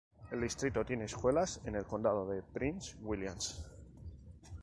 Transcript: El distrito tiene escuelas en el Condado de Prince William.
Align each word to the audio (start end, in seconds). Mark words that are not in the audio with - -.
El 0.31 0.41
distrito 0.41 0.83
tiene 0.83 1.05
escuelas 1.05 1.61
en 1.63 1.75
el 1.75 1.85
Condado 1.85 2.27
de 2.27 2.41
Prince 2.41 2.97
William. 3.03 3.37